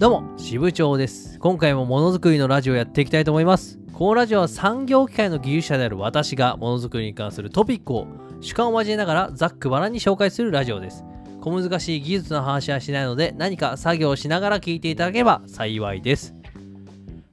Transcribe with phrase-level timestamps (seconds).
[0.00, 1.38] どうも、支部長です。
[1.38, 3.78] 今回もものづくりのラジオやっていきたいと思います。
[3.92, 8.08] このラジオは産業機械の技術者である私がものづくりに関するトピックを
[8.40, 11.04] 主観を交えながらざっくばらんに紹介するラジオです。
[11.40, 16.34] 小難しい技術の話はしないので何か作業をしながら聞いていただければ幸いです。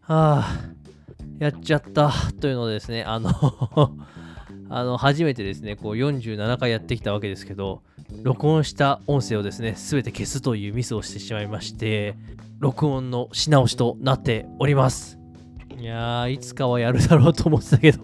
[0.01, 0.59] はあ、
[1.39, 3.31] やっちゃったというのですね、あの
[4.73, 7.81] あの初めてですね、こう47回やってきたわけですけど、
[8.23, 12.15] 録音した音声をですね、すべて消すというミスをしてしまいまして、
[12.59, 15.19] 録音のし直しとなっております。
[15.77, 17.99] いやー、いつかはやるだろうと思ってたけど、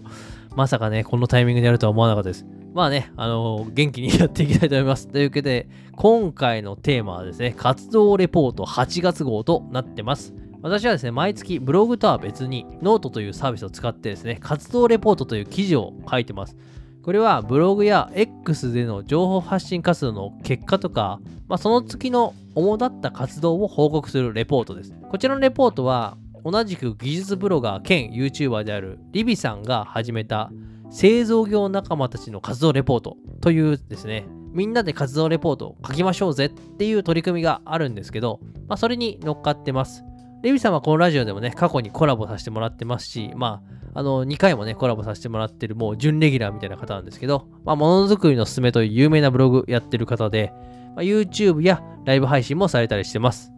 [0.57, 2.45] まさかね、このタイミングでやるとは思わなかったです。
[2.73, 5.07] まあね、あのー元気にやっていきたいと思います。
[5.07, 10.33] というわけで、今回のテーマはですね、活動レポート8月号となってます。
[10.61, 16.57] 私はですね、毎月ブログとは別にノートというサービスを使ってですね、活動レポートという記事を書いてます。
[17.03, 24.93] これはブログや X での情報発信活動の結果とか、まあ、その月の主だった活動を報告するレポートです。
[25.09, 30.51] こちらのレポートは同じく技術ブロガー兼 YouTuber であるリビさんが始めた
[30.89, 40.03] 製造業仲間たちの活動レポートというですね、みんなで活動レポートを書きましょうぜっていう取り組みがあるんですけど、まあ、それに乗っかってます。
[40.47, 43.61] レビさんはこのラジオでもね、過去にコラボさせてもらってますし、ま
[43.93, 50.53] あ、あの、2回もね、コラボさせてもらってる、もう準レギュラーみたいな方なんですけど、まあ、ものづくりのすすめという有名なブログやってる方で、
[50.95, 53.51] まあ、YouTube やライブ配信もされたりしてます。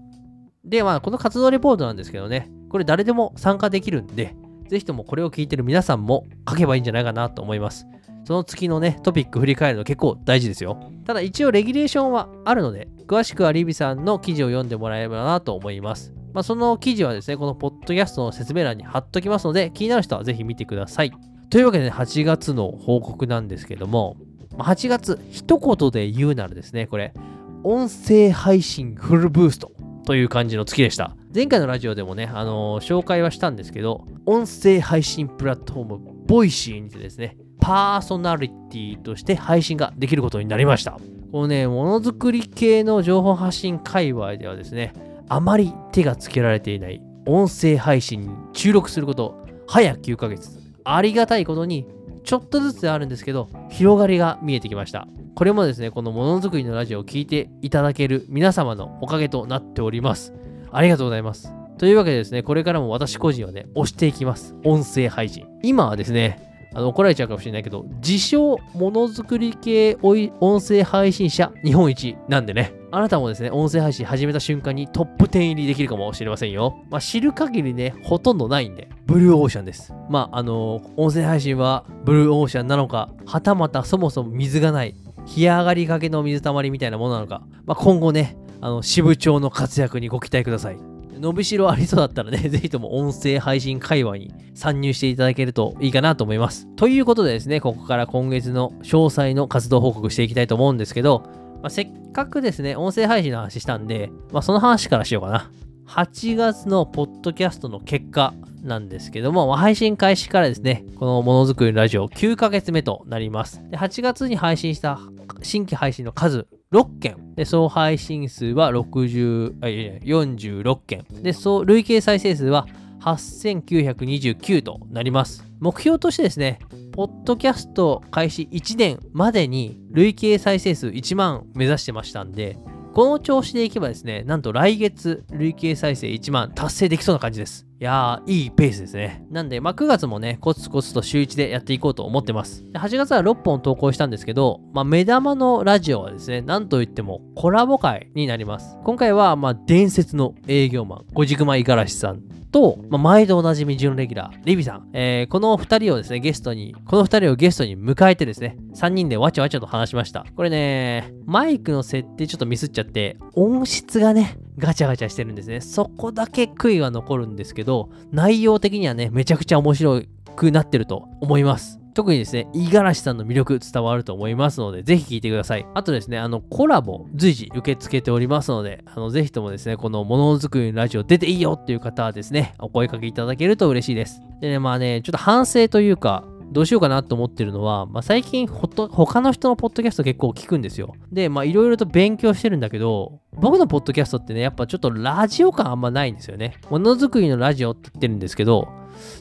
[0.66, 4.36] で、まあ、この活動レポートなんですけどね、これ誰でも参加できるんで、
[4.68, 7.86] ぜひともこれを聞いてる皆さんも書けばいいんじゃないかなと思います。
[8.30, 10.80] その月のね、トピック振り返るの結構大事ですよ。
[11.04, 16.14] ただ一応レギュレーションはあるので、詳しくはリビさんの記事を読んでもらえればなと思います。
[16.32, 21.12] まあ、その記事はですね、このポッドキャストの説明欄に貼っときますので、気になる人はぜひ見てください。
[21.50, 24.16] というわけで、ね8月の報告なんですけども、
[24.60, 27.16] 8月、一言で言うならですね、これ、
[27.64, 29.72] 音声配信フルブースト
[30.06, 31.16] という感じの月でした。
[31.34, 41.00] 前回のラジオでもね、あのー紹介はしたんですけど、音声配信プラットフォーム、 Voicy にてですね、パーソナリティとして配信ができることになりました。
[41.32, 44.94] このね、ものづくり系の情報発信界隈ではですね、
[45.28, 50.58] あまり手がつけられていない音声配信に注力すること、早9ヶ月。
[50.84, 51.86] ありがたいことに、
[52.24, 55.08] ちょっとずつあるんですけど、広がりが見えてきました。
[55.36, 60.34] これもですね、このものづくりのラジオを聞いていただける皆様のおかげとなっております。
[60.72, 61.54] ありがとうございます。
[61.78, 64.56] というわけでですね、これからも私個人はね、押していきます。
[64.66, 65.46] 音声配信。
[65.64, 76.84] 今はですね、あの怒られちゃうかもしれないけど、自称ものづくり系おい音声配信者日本一なんでね、あなたもですね、音声配信始めた瞬間にトップ10入りできるかもしれませんよ。
[76.90, 79.94] まあ、知る限りね、ほとんどないんで、ブルーオーシャンです。
[80.10, 90.78] まあ、あの音声配信はブルーオーシャンなのか、はたまたそもそも水がない、干上がりかけの水たまりみたいなものなのか、まあ、今後ね、あの支部長の活躍にご期待ください。
[91.20, 96.68] 伸びしろありそうだったらね、 ぜひとも音声配信会話に参入していただけるといいかなと思います。
[96.76, 101.24] ということでですね、ここから今月の詳細の活動報告していきたいと思うんですけど、
[101.62, 105.52] まあ、せっかくですね、音声配信の話したんで、まあ、その話からしようかな。
[105.88, 113.62] 8月のポッドキャストの結果なんですけども、配信開始からですね、このものづくりラジオ9ヶ月目となります。
[113.70, 115.00] で8月に配信した
[115.42, 117.34] 新規配信の数6件。
[117.36, 121.06] で、総配信数は60あいやいや46件。
[121.24, 122.68] で、総累計再生数は
[123.02, 125.44] 8929となります。
[125.60, 126.60] 目標としてですね、
[126.92, 132.58] ポッドキャスト開始1年までに累計再生数1万目指してましたんで、
[132.94, 137.69] この調子でいけばですね、なんと来月累計再生1万達成できそうな感じです。
[137.82, 139.26] いやー、いいペースですね。
[139.32, 142.70] なんで、まあ、9月もね、コツコツと週1でやっていこうと思ってます。
[142.74, 148.78] で8月は6本投稿したんですけど、まあ、目玉のラジオはですね、なんといってもコラボ会になります。
[148.84, 160.26] 今回は、まあ、伝説の営業マン、小軸間五十嵐さんと、まあ、毎度おなじみ準レギュラー、リビさん、えーこの2人をですね、ゲストに、この2人をゲストに迎えてですね、3人でわちゃわちゃと話しました。
[160.36, 165.62] これね、マイクの設定ちょっとミスっちゃって、音質がね、ガチャガチャしてるんですね。
[165.62, 170.02] そこだけ悔いは残るんですけど、内容的にはね、めちゃくちゃ面白
[170.36, 171.79] くなってると思います。
[171.94, 175.66] 特にですね、五十嵐さんの魅力伝わると思いますので、ぜひ聞いてください。
[175.74, 184.22] あとですね、あの、コラボ随時受け付けておりますので、あの、ぜひともですね、このものづくりのラジオ出ていいよっていう方はですね、お声かけいただけると嬉しいです。
[184.42, 190.96] でね、まあね、ちょっと反省というか、どうしようかなと思ってるのは、まあ、最近ほと他の人のポッドキャスト結構聞くんですよ。
[191.12, 196.56] で、まあいろいろと勉強してるんだけど、僕のポッドキャストってね、やっぱちょっとラジオ感あんまないんですよね。
[196.70, 198.68] ものづくりのラジオって言ってるんですけど、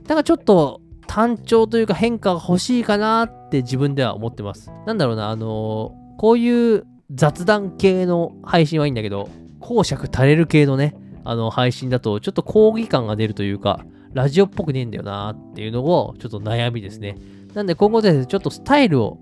[0.07, 4.71] なんかちょっと単調というか変化が欲しいかなって自分では思ってます。
[4.87, 10.95] なんだろうな、あのーこういう雑談系の配信はいいんだけど、公爵垂れる系のね、
[11.25, 17.17] あの配信だとちょっと講義感が出るというか、ラジオっぽくねえんだよなっていうのをちょっと悩みですね。
[17.55, 19.19] なんで今後ですね、ちょっとスタイルを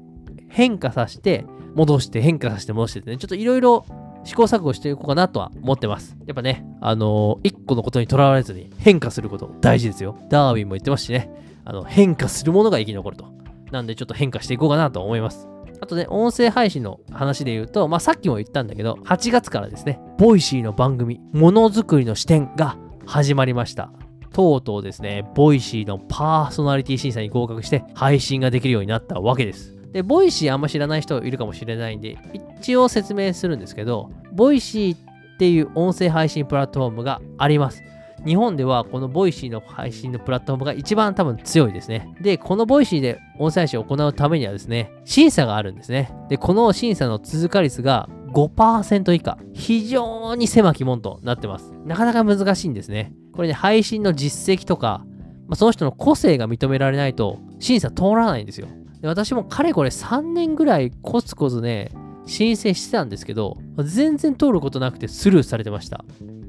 [0.49, 1.45] 変化させて、
[1.75, 3.85] 戻して変化させて戻してですね、ちょっといろいろ
[4.25, 6.17] 試行錯誤していこうかなとは思ってます。
[6.27, 10.17] やっぱね、あのー、一個のことにとらわれずに変化すること大事ですよ。
[10.31, 11.31] ダーウィンも言ってますしね、
[11.67, 13.27] あの変化するものが生き残ると。
[13.71, 15.49] なんでちょっと変化していこうかなと思います。
[15.81, 23.91] あとね、音声配信の話で言うと、まあ、さっきも言ったんだけど、8月からですね、 Voicy の番組、ものづくりの視点が始まりました。
[24.33, 29.77] とうとうですね、 Voicy のパーソナリティ審査に合格して配信ができるようになったわけです。
[29.93, 32.17] で、 Voicy あんま知らない人いるかもしれないんで、
[32.61, 34.99] 一応説明するんですけど、 Voicy っ
[35.39, 37.83] ていう音声配信プラットフォームがあります。
[38.27, 42.13] 日本ではこの Voicy の配信のプラットフォームが一番多分強いですね。
[42.21, 46.13] で、この Voicy で音声配信を行うためにはですね、審査があるんですね。
[46.29, 49.39] で、この審査の通過率が5%以下。
[49.55, 51.73] 非常に狭き門となってます。
[51.85, 53.13] なかなか難しいんですね。
[53.33, 55.05] これね、配信の実績とか、
[55.47, 58.67] まあ、その人の個性が認められないと審査通らないんですよ。
[59.01, 61.93] で私もかれこれ3年ぐらいコツコツね、
[62.27, 66.05] 申請してたんですけど、全然通ることなくてスルーされてました。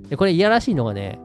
[0.10, 1.20] で、これいやらしいのがね、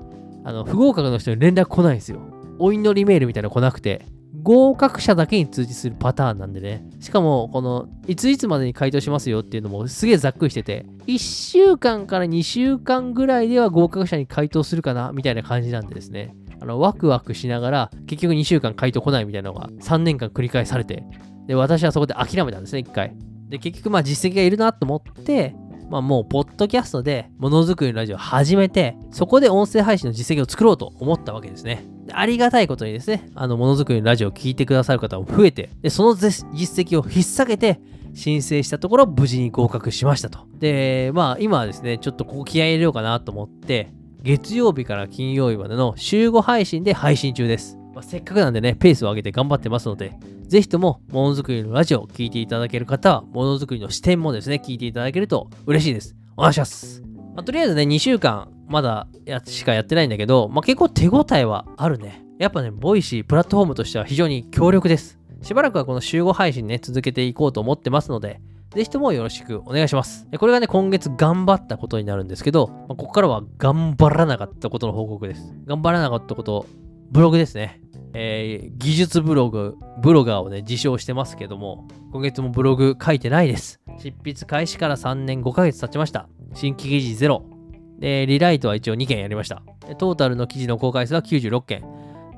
[0.44, 2.20] あの、不合格の人に連絡来ないんですよ。
[2.58, 4.06] お祈りメールみたいなの来なくて、
[4.42, 6.84] 合格者だけに通知するパターンなんでね。
[7.00, 16.34] しかも、この、いついつまでに回答しますよっていうのもすげえざっくりしてて、1週間から2週間ぐらいでは合格者に回答するかな、みたいな感じなんでですね。
[16.60, 21.04] あの、ワクワクしながら、結局2週間回答来ないみたいなのが3年間繰り返されて、
[21.46, 23.14] で、私はそこで諦めたんですね、一回。
[23.48, 25.54] で、結局、まあ実績がいるなと思って、
[25.92, 31.84] まあ、もう、ポッドキャストでものづくりのラジオを始めて、そこで音声配信の実績を作ろうと思ったわけですね。
[32.12, 37.78] ありがたいことにですね、あの、ものづくりのラジオを聴いてくださる方も増えて、で、その実績を引っ提げて、
[38.14, 40.38] 申請したところ、無事に合格しましたと。
[40.58, 43.92] で、まあ、今はですね、ちょっとここ気合入れようかなと思って、
[44.22, 47.81] 月曜日から金曜日までの週5配信で配信中です。
[47.94, 56.16] まあ、せっかくなんでね、ペースを上げて頑張ってますので、ぜひとも、ものづくりのラジオを聴いていただける方は、ものづくりの視点もですね、聞いていただけると嬉しいです。
[56.36, 57.02] お願いします。
[57.34, 62.24] まあ、とりあえずね、2週間、まだやしかやってないんだけど、まあ、結構手応えはあるね。
[62.38, 65.18] やっぱね、 Voicy、プラットフォームとしては非常に強力です。
[65.42, 68.40] しばらくはこの週5配信ね、続けていこうと思ってますので、
[68.74, 70.26] ぜひともよろしくお願いします。
[70.38, 75.54] これがね、今月頑張ったことになるんですけど、まあ、ここからは頑張らなかったことの報告です。
[75.66, 76.66] 頑張らなかったこと、
[77.12, 77.78] ブログですね。
[78.14, 83.80] えー、技術ブログ、ブロガーをね、自称してますけども、今月もブログ書いてないです。
[83.98, 86.26] 執筆開始から3年5ヶ月経ちました。
[86.54, 87.44] 新規記事ゼロ。
[87.98, 89.62] で、リライトは一応2件やりました。
[89.98, 91.84] トータルの記事の公開数は96件。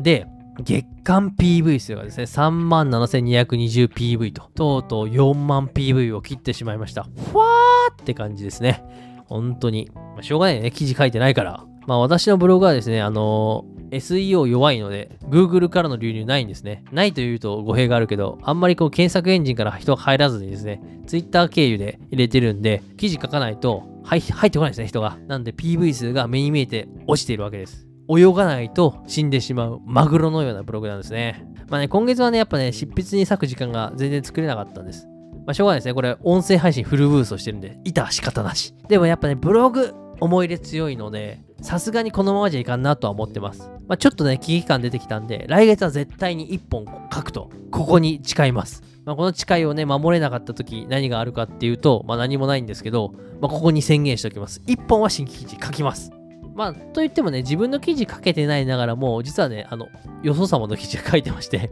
[0.00, 0.26] で、
[0.61, 7.06] 月間 PV 数がですね、37,220PV と、とうとう4万 PV を切ってしまいました。
[7.31, 8.82] ふわーって感じですね。
[9.26, 9.88] 本当に。
[9.94, 10.73] まあ、しょうがないね。
[10.73, 11.65] 記事書いてないから。
[11.87, 16.85] まあ私のブログはですね、あのー、SEO 弱いので、Google からの流入ないんですね。
[16.93, 25.19] ないというと語弊があるけど、あんまりこう検索エンジンから人が入らずにですね、Twitter 経由で入れてるんで、記事書かないと入ってこないですね、人が。
[25.26, 27.87] なんで PV 数が目に見えて落ちているわけです。
[28.08, 31.47] 泳がないと死んでしまうマグロのようなブログなんですね。
[31.69, 35.06] まあね、今月はね、やっぱね、執筆に割く時間が全然作れなかったんです。
[35.47, 35.94] まあ、しょうがないですね。
[35.94, 38.75] これ、音声配信フルブーストしてるんで、いた仕方なし。
[38.88, 43.71] でもやっぱね、ブログ、思い入れ強いので、さすがにこのままじゃいかんなとは思ってます。
[43.88, 48.83] まあ、ちょっとね、危機感出てきたんで、来月は絶対に1本書くと、ここに誓います。
[49.04, 54.62] まあ、この誓いをね、守れなかった時何があるかっていうと、まあ、何もないんですけど、まあ、ここに宣言しておきます。
[54.66, 56.11] 1本は新規記事書きます。
[56.54, 59.88] まあ、と言ってもね、自分の記事書けてないながらも、実はね、あの、
[60.23, 61.71] よそ様の記事書いてまして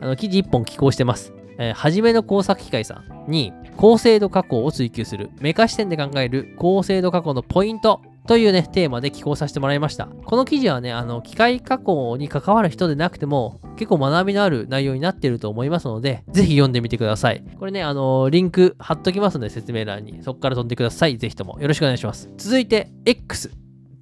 [0.00, 1.32] あの、記事1本寄稿してます。
[1.58, 10.04] えー、はじめの工作機械さんに、高精度加工を追求する、メカ視点で考える高精度加工のポイントというね、テーマで寄稿させてもらいました。
[10.06, 17.42] この記事はね、あの、機械加工に関わる人でなくても、結構学びのある内容になっていると思いますので、ぜひ読んでみてください。
[17.58, 20.22] これね、あのリンク貼っときますので、説明欄に。
[20.22, 21.16] そこから飛んでください。
[21.16, 22.28] ぜひともよろしくお願いします。
[22.36, 23.50] 続いて、X、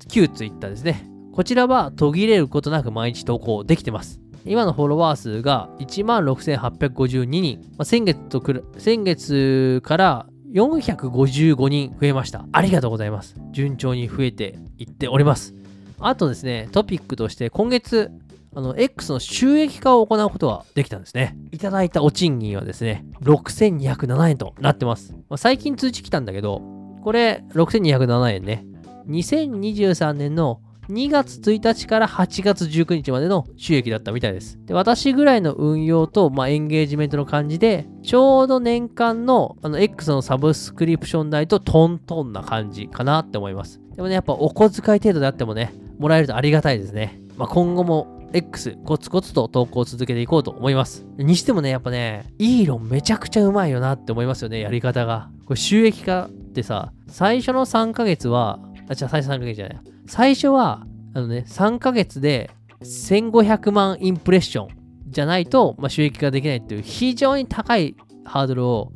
[0.09, 1.09] 旧 Twitter ですね。
[1.33, 4.21] こちらは途切れることなく毎日投稿できてます。
[4.49, 7.61] 今のフォロワー数が16,852人。
[7.77, 12.47] まあ、先月とくる先月から455人増えました。
[12.53, 13.37] ありがとうございます。
[13.53, 15.55] 順調に増えていっております。
[16.01, 18.11] あとですね、トピックとして今月、
[18.55, 21.37] あの、X の収益化を行うことができたんですね。
[21.53, 25.13] いただいたお賃金はですね、6207円となってます。
[25.29, 26.63] まあ、最近通知来たんだけど、
[27.03, 28.65] これ6207円ね。
[29.09, 34.59] 2023年の2月1日から8月19日までの収益だったみたいです。
[34.65, 43.81] で、私ぐらいの運用と、まあ、エンゲージメントの感じで、ちょうど年間のあの X のサブスクリプション代とトントンな感じかなって思います。
[43.97, 47.21] でもね、やっぱお小遣い程度であってもね、もらえるとありがたいですね。
[47.37, 51.07] まあ、今後も X コツコツと投稿を続けていこうと思います。
[51.19, 55.31] にしてもね、やっぱね、イーロンめちゃくちゃうまいよなって思いますよね、やり方が。
[55.45, 59.81] これ収益化ってさ、最初の3ヶ月は、あ、じゃあ最初の3ヶ月じゃない。
[60.09, 62.51] 最初は、あのね、3ヶ月で
[62.81, 64.69] 1500万インプレッション
[65.09, 68.93] じゃないと、まあ、収益化できないっていう非常に高いハードルを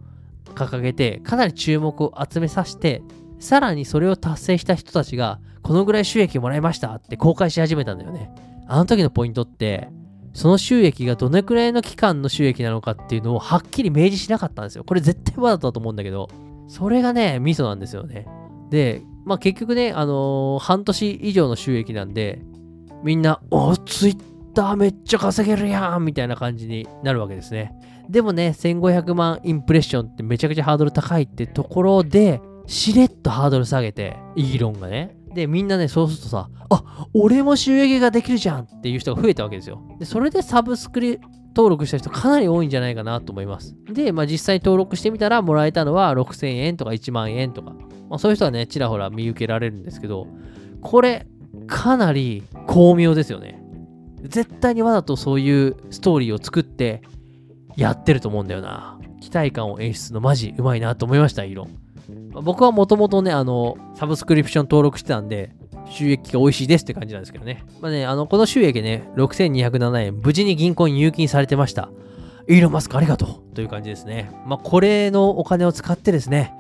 [0.54, 3.02] 掲げて、かなり注目を集めさせて、
[3.38, 8.30] さらにそれを達成した人たちが、このぐらい収益もらいましたって公開し始めたんだよね。
[8.66, 9.88] あの時のポイントって、
[10.32, 14.84] その収益がどれくらいの期間の収益なのかっていうのをはっきり明示しなかったんですよ。
[14.84, 16.28] これ絶対わざとだと思うんだけど、
[16.68, 18.26] それがね、ミソなんですよね。
[18.72, 22.40] で、まあ結局ね、あのー、半年以上の収益なんで、
[23.04, 27.74] みんな、お、ツイッターめっちゃ稼げるやんみたいな感じになるわけですね。
[28.08, 35.16] でもね、1500万インプレッションってめちゃくちゃハードル高いってところで、しれっとハードル下げて、イーロンがね。
[35.34, 39.82] で、みんなね、そうするとさ、あ俺も収益ができるじゃんっていう人が増えたわけですよ。
[39.98, 41.18] で、それでサブスクリ
[41.54, 43.76] 登録した人かなり多いんじゃないかなと思います。
[43.92, 47.74] で、まあ、実際登録してみたらもらえたのは6000円とか1万円とか、
[48.12, 50.26] まあ、そういう人はね、ちらほら見受けられるんですけど、
[50.82, 51.26] これ、
[51.66, 53.58] かなり巧妙ですよね。
[54.20, 57.00] 絶対にわざとそういうストーリーを作って
[57.74, 58.98] やってると思うんだよな。
[59.22, 61.70] 期待感を演出のマジうまいなと思いました、イーロン。
[62.34, 65.54] まあ、僕はもともとね、あの、サブスクリプション登録してたんで、
[65.86, 67.64] 収益が美味しいですって感じなんですけどね。
[67.80, 71.88] まあね、あの、この収益ね、6207円、無事に銀行に入金されてました。
[72.46, 74.30] イーロン・マスクありがとうという感じですね。
[74.46, 76.52] まあ、これのお金を使ってですね、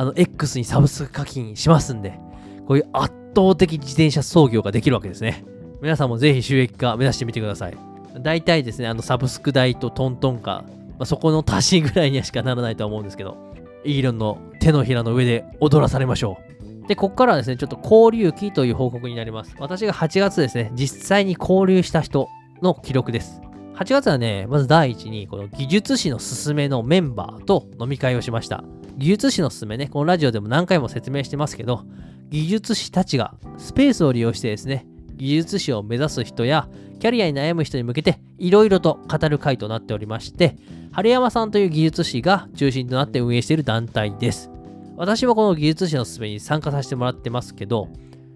[0.00, 2.18] あの、X にサブスク課金しますんで、
[2.66, 5.44] こういう圧倒的自転車操業ができるわけですね。
[5.82, 7.76] 皆さんもぜひ収益化目指してみてください。
[8.22, 13.36] 大体ですね、あの、サブスク代とトントンか、まあ、そこの足しぐらいにはしかならないとは思うんですけど、
[13.84, 16.38] イーロンの手のひらの上で踊らされましょ
[16.84, 16.88] う。
[16.88, 19.54] で、ここからはですね、ちょっと交流期という報告になります。
[19.58, 22.26] 私が8月ですね、実際に交流した人
[22.62, 23.42] の記録です。
[23.74, 28.64] 8月はね、まず第一に、この技術史のすすめのメンバーと飲み会をしました。
[28.96, 31.84] 技術史のすすめね、このラジオでも何回も説明してますけど、
[32.28, 36.68] 技術士たちがスペースを利用してですね、技術士を目指す人や
[36.98, 40.56] キャリアに悩む人に向けていろいろと語る会となっておりまして、
[40.92, 44.50] 春山さんという技術士が中心となって運営している団体です。
[44.96, 47.88] 私はこの技術士のすすめに参加させてもらってますけど、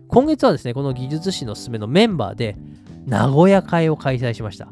[0.08, 2.56] 今月はですね、この技術士のすすめのメンバーで
[3.06, 4.68] 名古屋会を開催しました。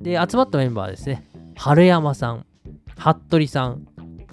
[0.00, 1.24] で、集まったメンバーはですね、
[1.56, 2.46] 春山さん、
[2.96, 3.86] 服部さん、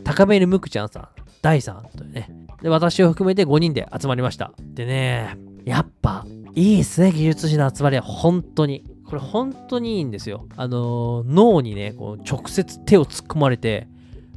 [0.03, 1.07] 高めるむくちゃんさん、
[1.41, 2.29] 大さんというね、
[2.61, 4.53] で、私を含めて5人で集まりました。
[4.59, 8.83] でね、やっぱいいっすね、技術士の集まりは本当に。
[9.05, 10.47] これ本当にいいんですよ。
[10.55, 13.87] あのー、脳にね、こう直接手を突っ込まれて、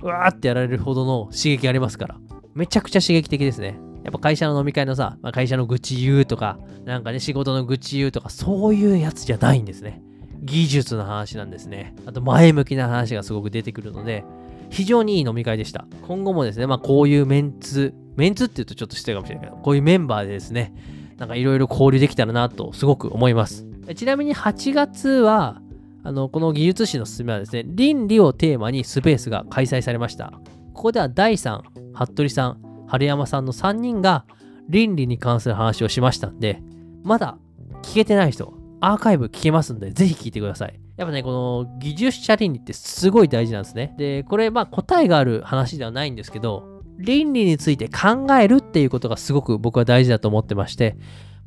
[0.02, 2.16] うわーってやられるほどの刺激ありますから。
[2.54, 3.78] めちゃくちゃ刺激的ですね。
[4.02, 10.02] やっぱ会社の飲み会のさ、まあ、会社の愚痴言うとか、なんかね、仕事の愚痴言うとか、そういうやつじゃないんですね。
[10.42, 11.94] 技術の話なんですね。
[12.06, 14.24] あと前向きな話がすごく出てくるので、
[14.70, 15.86] 非常にいい飲み会でした。
[16.06, 20.74] 今後もですね、まあこういうメンツ、メンツって言うとちょっと失礼かもしれないけど、こういうメンバーでですね、
[21.18, 23.66] なんかいろいろ交流できたらなとすごく思います。
[23.94, 25.60] ちなみに8月は、
[26.02, 30.32] あの、この技術史のすすめはですね、倫理をテーマにスペースが開催されました。
[30.74, 31.62] ここでは第3、
[31.94, 34.24] 服部さん、春山さんの3人が
[34.68, 36.62] 倫理に関する話をしましたんで、
[37.02, 37.38] まだ
[37.82, 40.78] 聞けてない人、アーカイブ聞けますんで、ぜひ聞いてください。
[40.96, 43.94] やっぱね、この技術者倫理ってすごい大事なんですね。
[43.98, 50.96] で、これ、まあ答えがある話ではないんですけど、倫理について考えるっていうことがすごく僕は大事だと思ってまして、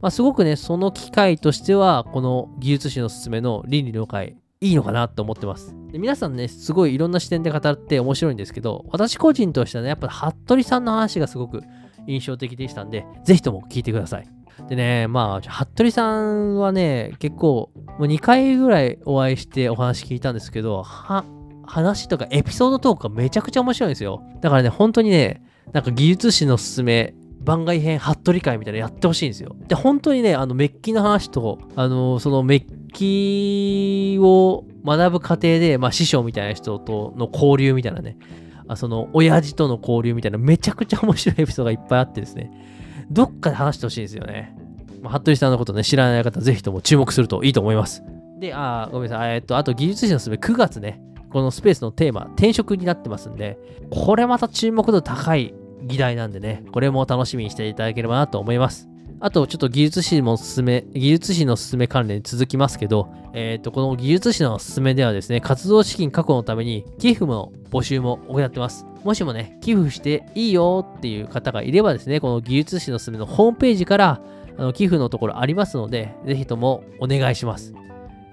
[0.02, 5.76] まあ、すごくね、その機会としては、この技術史のすすめの倫理の会、いいのかなと思ってます。
[5.92, 11.62] で皆さんね、すごいいろんな視点で語って面白いんですけど、私個人としてはね、やっぱ服部さんの話がすごく
[12.08, 14.28] 印象的でしたんで、ぜひとも聞いてください。
[14.68, 21.26] でね、まあ、服部さんはね、結構、もう2回ぐらいお会いしてお話聞いたんですけど、は、
[21.64, 24.24] 話とかエピソードトークがめちゃくちゃ面白いんですよ。
[24.42, 29.56] だからね、本当にね、なんか技術史のすすめ番外編服部会みたいなのやってほしいんですよ。
[29.68, 38.18] で、本当にね、あの、メッキの話と、あの、そのメッキを学ぶ過程で、まあ、師匠みたいな人との交流みたいなね、
[38.68, 42.52] あその、親父との交流みたいな、めちゃくちゃ面白いエピソードがいっぱいあってですね、
[43.12, 44.56] どっかで話してほしいんですよね。
[45.02, 48.04] まあ、服部さんのことね、知らない方、ぜひとも注目するといいと思います。
[48.40, 49.36] で、あ、ごめんなさい。
[49.36, 51.02] えっと、あと、技術士のすべ9月ね、
[51.32, 53.58] このスペースのテーマ、転職になってますんで、
[53.92, 58.89] これまた注目度高い議題なんでね、これも楽しみにしていただければなと思います。
[59.22, 68.86] あと、ちょっと技術士もおすすめ、技術士のおすすめ関連続きますけど、えっ、と、この技術士のおすすめではですね、活動資金確保のために寄付の募集も行ってます。
[69.04, 74.22] もしもね、寄付していいよっていう方がいればですね、この技術士のおすすめのホームページから
[74.58, 77.74] あの寄付のところありますので、ぜひともお願いします。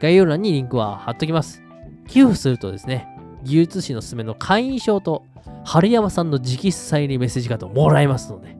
[0.00, 1.62] 概要欄にリンクは貼っときます。
[2.06, 3.08] 寄付するとですね、
[3.42, 5.24] 技術士のすすめの会員証と
[5.64, 8.55] 春山さんの直筆サインメッセージカードをもらえますので、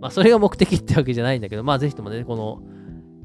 [0.00, 2.62] まあ、それが目的ってわけじゃないんだけど、まあ、ぜひともね、この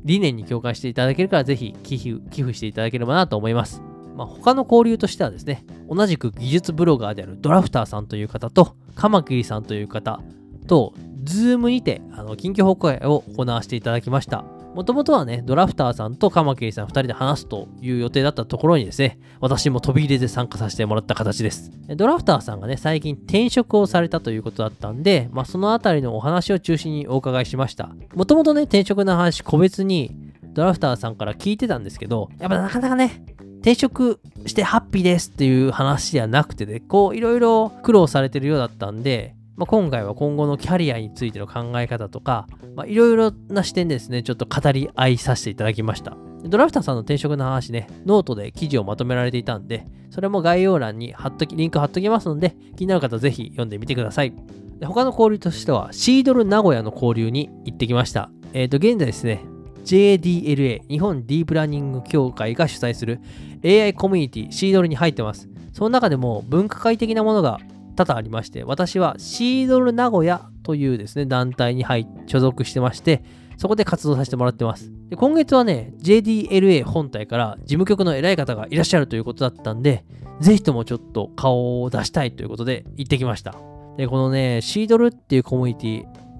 [0.03, 3.81] 理念に共感していただけるから、ぜひ寄付寄付していただければなと思います。
[4.15, 10.21] まあ、他の交流としてはですね、同じく技術ブロガーであるドラフターさんという方と、カマキリさんという方
[10.67, 14.45] と、 Zoom にて、あの、近況報告会を行わせていただきました。
[14.75, 21.71] もともとはね、ドラフターさんとカマキリさん2人で話すという予定だったところにですね、私も飛び入りで参加させてもらった形です。
[21.95, 27.95] ドラフターさんがね、最近転職をされたということだったんで、まあ、そのあたりのお話を中心にお伺いしました。
[28.15, 30.11] もともとね、転職の話、個別に
[30.43, 33.23] ドラフターさんから聞いてたんですけど、やっぱなかなかね、
[33.61, 42.47] 転職してハッピーですっていう話ではなくてね、こういろいろ苦労されてるようだったんで、まあ、今回は今後のキャリアについての考え方とか、
[42.85, 46.17] いろいろな視点でですね、ちょっと語り合いさせていただきました。
[46.43, 54.33] ドラフターさんの転職の話ね、ノートで記事をまとめられていたんで、それも概要欄に貼っとき、リンク貼っときますので、気になる方ぜひ読んでみてください。
[54.79, 58.29] で他の交流としては、 CDLE 名古屋の交流に行ってきました。
[58.53, 59.45] えっ、ー、と、現在ですね、
[59.85, 63.21] JDLA、日本ディープラーニング協会が主催する
[63.63, 65.47] AI コミュニティ、 CDLE に入ってます。
[65.71, 67.59] その中でも分科会的なものが
[67.95, 73.23] 多々ありまして、私はシードル名古屋というですね、団体に入所属してまして、
[73.57, 74.91] そこで活動させてもらってます。
[75.09, 80.05] で今月はね、JDLA 本体から事務局の偉い方がいらっしゃるということだったんで、
[80.39, 83.55] ぜひともちょっと顔を出したいということで行ってきました。
[83.97, 85.87] で、このね、シードルっていうコミュニテ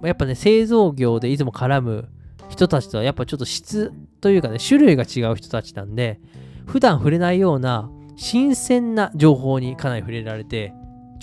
[0.03, 2.09] ィ、やっぱね、製造業でいつも絡む
[2.49, 6.19] 人たちとはやっぱちょっと質というかね、種類が違う人たちなんで、
[6.65, 10.73] 普段触れないような新鮮な情報にかなり触れられて、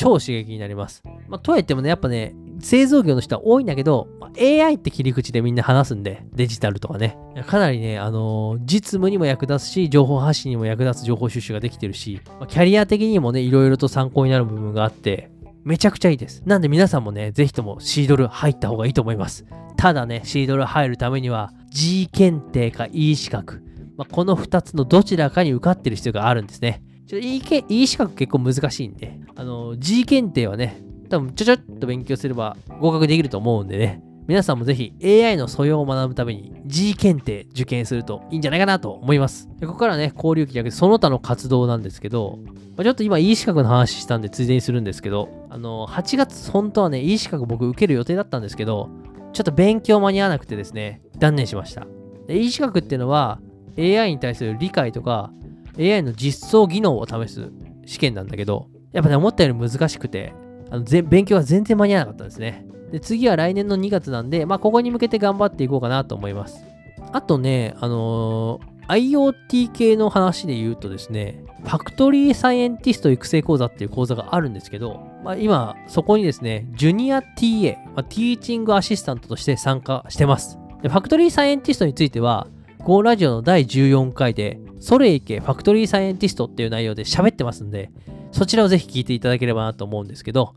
[0.03, 1.03] 超刺激になります。
[1.29, 7.17] まあ、とはいってもね、やっぱね、製造業の人は多いんだけど、ま AI って切り口でみんな話すんで、デジタルとかね。
[7.47, 15.31] かなりね、あのー、実務にも役立つし、情報発信にも役立つ情報収集ができてるし、まあ、キャリア的にもね、いろいろと参考になる部分があって、
[15.65, 16.43] めちゃくちゃいいです。
[16.45, 19.47] なんで皆さんもね、ぜひともシードル入った方がいいと思います。
[19.77, 23.63] ただね、シードル入るためには、G 検定か E 資格、
[23.97, 26.83] まあ、この2つのどちらかに受かってる必要があるんですね。
[27.13, 39.47] ちょ E, e 資格結構難しいんで、あの、G 検定はね、多分ちょちょっと勉強すれば合格できると思うんでね、皆さんもぜひ AI の素養を学ぶために G 検定受験するといいんじゃないかなと思います。
[39.61, 42.39] ここからね、交流期じゃなくてその他の活動なんですけど、
[42.77, 48.89] まあ、ちょっと今 E 資格の話したんでついでにするんですけど、あの、8月本当はね、E 資格僕受ける予定だったんですけど、
[49.35, 51.87] ちょっと勉強間に合わなくてですね、断念しました。
[52.27, 53.39] で E 資格っていうのは
[53.77, 55.31] AI に対する理解とか
[55.79, 57.51] AI の実装技能を試す
[57.87, 60.35] 試験なんだけど、やっぱね、思ったより難しくて、
[60.71, 62.67] あの勉強が全然間に合わなかったんですね。
[62.93, 66.65] で、次は来年の2月なんで、まあ、ここに向けて頑張っていこうかなと思います。
[67.13, 80.59] あとね、あのー、IoT 系の話で言うとですね、ファクトリーサイエンティスト育成講座っていう講座があるんですけど、まあ、今、そこにですね、ジュニア TA、まあ、ティーチングアシスタントとして参加してます。
[80.83, 82.49] ファクトリーサイエンティストについては、
[82.85, 87.93] Go ラジオの第14回で、それいけファクトリーサイエンティストっていう内容で喋ってますんで、
[88.33, 90.57] そちらをぜひ聞いていただければなと思うんですけど、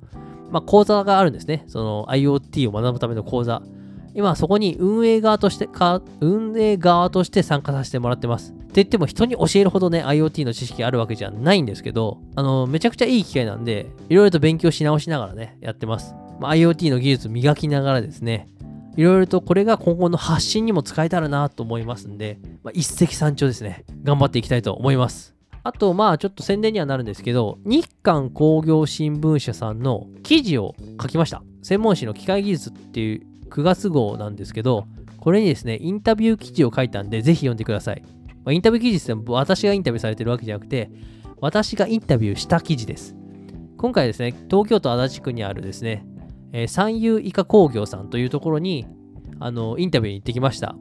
[0.49, 1.63] まあ、講座があるんですね。
[1.67, 3.61] その IoT を学ぶための講座。
[4.15, 8.53] 今そこに運営側としてか、運営側として参加させてもらってます。
[8.53, 16.15] って言っても人に教えるほどね、IoT の知識あるわけじゃないんですけど、あの、めちゃくちゃいい機会なんで、いろいろと勉強し直しながらね、やってます。
[16.39, 18.49] まあ、IoT の技術磨きながらですね、
[18.97, 23.83] いろいろとこれが今後の発信にも使えたらなと思いますんで、まあ、一石三鳥ですね。
[24.03, 25.35] 頑張っていきたいと思います。
[25.63, 31.41] あと、まあ、ちょっと宣伝にはなるんですけど、日韓工業新聞社さんの記事を書きました。
[31.63, 34.85] 専門誌の機械技術っていう9月号なんですけど、
[35.19, 38.03] これにですね、インタビュー記事を書いたんで、ぜひ読んでください。
[38.43, 40.91] まあ、インタビュー記事って私がインタビューされてるわけじゃなくて、
[41.41, 43.15] 私がインタビューした記事です。
[43.77, 46.05] 今回ですね、東京都足立区にあるですね、
[46.53, 48.85] え、三遊以下工業さんというところに、
[49.39, 50.75] あの、インタビューに行ってきました。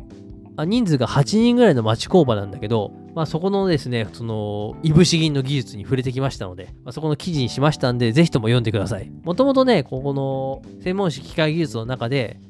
[0.56, 9.10] あ人数が8人ぐらいの町工場なんだけど、まあ、そこのですね、その、いぶし銀の技術に触れてきましたので、まあ、そこの記事にしましたんで、ぜひとも読んでください。
[9.24, 12.40] もともとね、ここの専門誌機械技術の中で、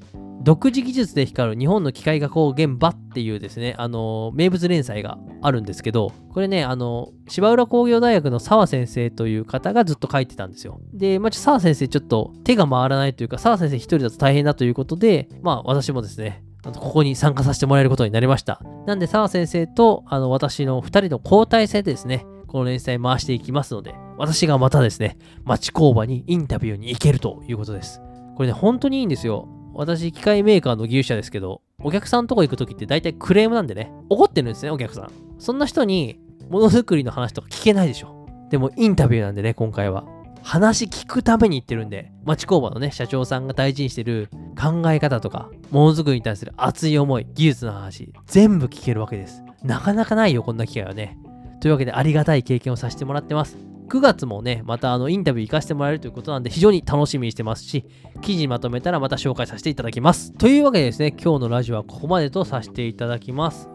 [0.44, 10.80] 独自技術で光る日本の機械加工現場っていうですね、あの、名物連載があるんですけど、これね、あの、芝浦工業大学の澤先生という方がずっと書いてたんですよ。
[10.92, 18.60] で、まあ、澤先生ちょっと手が回らないというか、澤先生一人だと大変だということで、まあ、私もですね、あのここに参加させてもらえることになりました。
[18.86, 28.00] なんで、澤先生とあの私の2人の交代制でですね、この連載回していきますので、私がまたですね、町工場にインタビューに行けるということです。
[28.36, 29.48] これね、本当にいいんですよ。
[29.74, 35.10] 私、機械メーカーの技術者ですけど、お客さんのとこ行くときって大体クレームなんでね、怒ってるんですね、お客さん。
[35.38, 38.26] そんな人に、ものづくりの話とか聞けないでしょ。
[38.50, 40.04] でも、インタビューなんでね、今回は。
[40.42, 44.28] 話聞くために行ってるんで、町工場のね、社長さんが大事にしてる
[44.60, 49.42] 考え方とか、ものづくりに対する熱い思い、技術の話、全部聞けるわけです。
[49.62, 51.18] なかなかないよ、こんな機会はね。
[51.60, 53.73] というわけで、ありがたい経験をさせてもらってます。
[53.88, 57.84] 9月もね、またあのインタビュー行かせてもらえるということなんで、非常に楽しみにしてますし、
[58.22, 60.32] 記事まとめたらまた紹介させていただきます。
[60.32, 63.68] というわけでですね、今日のラジオはここまでとさせていただきます。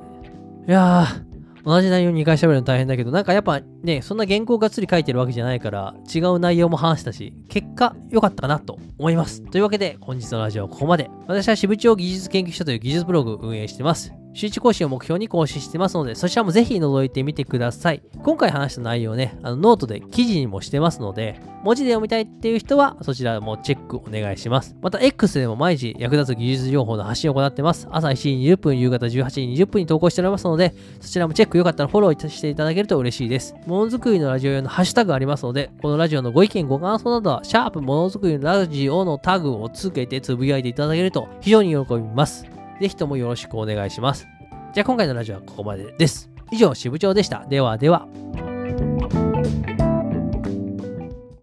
[0.68, 1.30] いやー、
[1.64, 9.42] 同じ内容2回喋るの大変だけど、なんかやっぱね、そんな原稿がっつり書いてるわけじゃないから、違う内容も話したし、結果良かったかなと思います。
[9.42, 11.10] というわけで、本日のラジオはここまで。
[11.28, 14.14] 私は支部長技術研究所という技術ブログを運営してます。
[14.40, 18.02] 週1更新を目標に更新してますので、そちらもぜひ覗いてみてください。
[18.24, 24.78] 今回話した内容ね、あのノートで記事にもしてますので、文字で読みたいっていう人はそちらもチェックお願いします。
[24.82, 27.88] また X でも毎日役立つ技術情報の発信を行ってます。
[27.92, 33.56] 朝1時20分、夕方18時20分に投稿しておりますので、そちらもチェックよかったらフォローしていただけると嬉しいです。
[33.68, 42.59] ものづくりのラジオ用のハッシュタグありますので、このラジオのご意見、ご感想などは、シャープものづくりのラジオのタグをつけてつぶやいていただけると非常に喜びます。
[42.80, 44.28] ぜひともよろしくお願いします。
[44.74, 46.30] じゃあ今回のラジオはここまでです。
[46.52, 47.46] 以上、支部長でした。
[47.48, 48.08] ではでは。